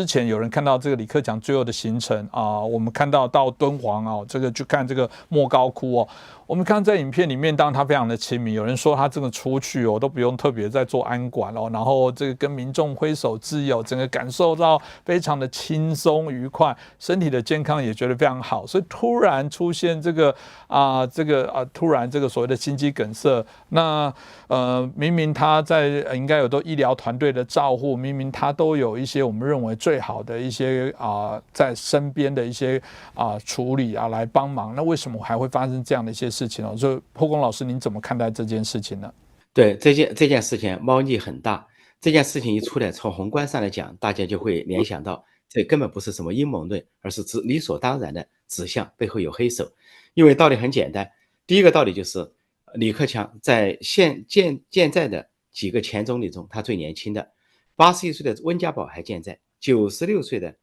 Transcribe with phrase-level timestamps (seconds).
[0.00, 6.08] 之前有人看到这个李克强最后的行程啊，我们看到到敦煌啊，这个去看这个莫高窟哦。
[6.46, 8.54] 我们看在影片里面，当他非常的亲民。
[8.54, 18.66] 有人说他这个出去哦，都不用特别在做安管哦，然后这个跟民众挥手自由，整个感受到非常的轻松愉快，身体的健康也觉得非常好。
[18.66, 20.34] 所以突然出现这个
[20.66, 24.12] 啊，这个啊，突然这个所谓的心肌梗塞，那
[24.48, 32.80] 呃，明明他在应该有都医疗团队的照护，明明他都有一些我们认为最最好的一些啊，在身边的一些
[33.12, 36.30] 啊处理啊来帮忙，那为什么还会发生这样的一些？
[36.30, 39.12] 事情哦，就破工老师，您怎么看待这件事情呢？
[39.52, 41.66] 对这件这件事情，猫腻很大。
[42.00, 49.68] 这件事情一出来，从宏观上来讲，大家就会联想到，这根本不是什么阴谋论，而是指理所当然的指向背后有黑手。
[50.14, 51.10] 因为道理很简单，
[51.48, 52.32] 第一个道理就是
[52.74, 57.28] 李克强在现健健在的几个前总理中，他最年轻的，
[57.74, 60.56] 八十一岁的温家宝还健在，九十六岁的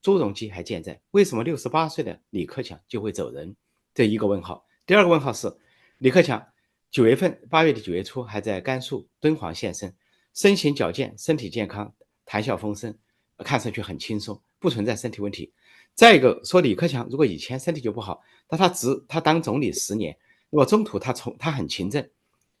[0.00, 3.54] 朱镕基还健在，为什么六十八岁的李克强就会走人？
[3.92, 4.64] 这一个问号。
[4.86, 5.54] 第二个问号是，
[5.98, 6.42] 李克强
[6.90, 9.94] 九月份八月底九月初还在甘肃敦煌现身，
[10.32, 12.96] 身形矫健，身体健康，谈笑风生，
[13.38, 15.52] 看上去很轻松，不存在身体问题。
[15.94, 20.16] 再一个说，李克强如果以前身体就不好，那他执他当总理十年，
[20.48, 22.08] 如果中途他从他很勤政，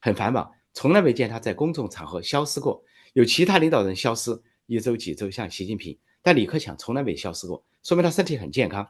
[0.00, 2.84] 很繁忙，从来没见他在公众场合消失过。
[3.14, 4.38] 有其他领导人消失
[4.68, 8.88] 一周几周，像习近平，但李克强从来没消失过，说明他身体很健康。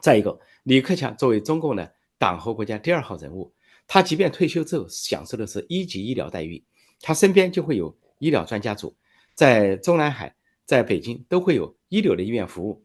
[0.00, 1.92] 再一个，李克强作为中共的。
[2.18, 3.52] 党和国家第二号人物，
[3.86, 6.64] 他即便退休之后享受的是一级医疗待遇，
[7.02, 8.96] 他身边就会有医疗专家组，
[9.34, 12.82] 在中南海、在北京都会有一流的医院服务。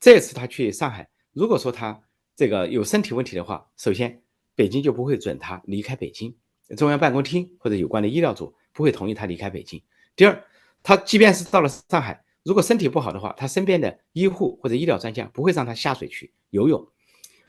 [0.00, 2.02] 这次他去上海，如果说他
[2.34, 4.20] 这个有身体问题的话，首先
[4.56, 6.34] 北京就不会准他离开北京，
[6.76, 9.80] 中央办公厅或者有关的医疗组不会同意他离开北京。
[10.16, 10.44] 第二，
[10.84, 16.86] 他即便是到了上海，如果身体不好的话，他身边的医护或者医疗专家不会让他下水去游泳，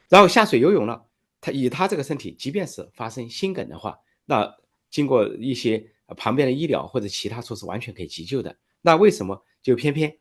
[0.10, 1.06] 然后下水游泳了。
[1.42, 4.52] 他以他这个身体，即便是发生心梗的话，那
[4.90, 8.58] 经过一些旁边的医疗或者其他措施，完全可以急救的。
[8.82, 10.18] 那为什么就偏偏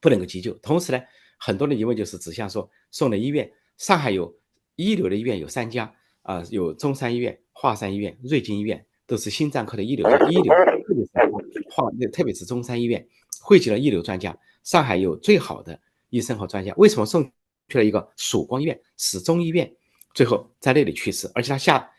[0.00, 0.54] 不能够急救？
[0.54, 1.00] 同时呢，
[1.38, 4.34] 很多的疑问就是指向说，送的医院，上海有
[4.74, 10.54] 一流的医院有三家啊，有中山医院、华山医院、瑞金医院，都是心脏科的一流一流，
[10.86, 11.10] 特别是
[11.70, 13.04] 华，特别是中山医院
[13.40, 15.80] 汇集了一流专家，上海有最好的
[16.10, 16.74] 医生和专家。
[16.76, 17.24] 为什么送
[17.68, 19.74] 去了一个曙光医院、始终医院？
[20.12, 21.90] 最后在那里去世，而且他下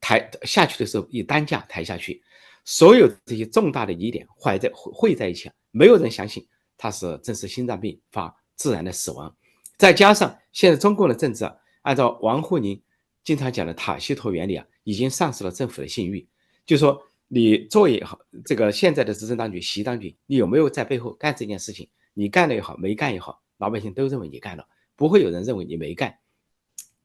[0.00, 2.22] 抬下去的时候以担架抬下去，
[2.64, 6.46] 所有这些重大的疑点汇在汇在一起，没有人相信
[6.78, 9.34] 他是真是心脏病发自然的死亡。
[9.78, 12.80] 再加上现在中共的政治啊，按照王沪宁
[13.24, 16.28] 经常讲的塔西佗原理啊，已经丧失了政府的信誉。
[16.64, 21.88] 就说你作为好这个现在的执政当局，习当局，你有没有在背后干这件事情？
[22.14, 26.18] 你干了也好，没干也好，老百姓都认为你干了，不会有人认为你没干。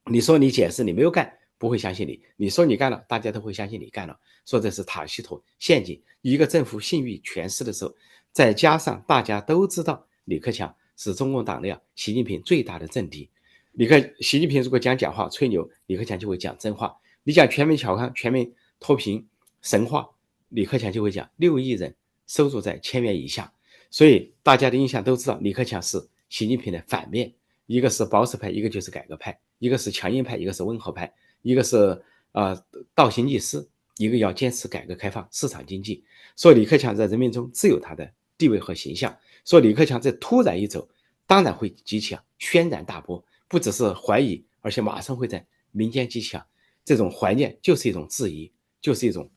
[0.06, 4.18] 你说你解释你没有干，不会相信你；你说你干了，大家都会相信你干了。
[4.46, 6.02] 说这是塔西佗陷阱。
[6.22, 7.96] 一个政府信誉全失的时候，
[8.32, 13.30] 再加上大家都知道李克强是中共党内啊习近平最大的政敌。
[13.74, 16.96] 李克习近平如果讲假话吹牛，李克强就会讲真话。
[17.24, 19.28] 你讲全民小康、全民脱贫
[19.68, 20.10] 神话，
[20.48, 21.94] 李克强就会讲六亿人
[22.26, 23.52] 收入在千元以下。
[23.92, 27.34] 所以大家的印象都知道，李克强是习近平的反面，
[27.66, 29.38] 一个是保守派，一个就是改革派。
[29.60, 32.02] 一个是强硬派，一个是温和派，一个是
[32.32, 32.58] 呃
[32.96, 33.68] 倒行逆施，
[33.98, 36.02] 一个要坚持改革开放、市场经济。
[36.38, 39.14] 说李克强在人民中自有他的地位和形象。
[39.44, 40.88] 说李克强这突然一走，
[41.26, 46.46] 当然会激起啊轩然大波，不只是怀疑，而且马上会在民间激起啊
[46.86, 48.50] 这种怀念，就是一种质疑，
[48.80, 49.30] 就是一种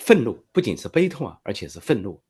[0.00, 2.20] 愤怒，不仅是悲痛啊，而且是愤怒。